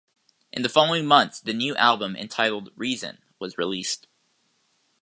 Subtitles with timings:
[0.51, 4.07] In the following months, the new album, entitled "Reason", was released.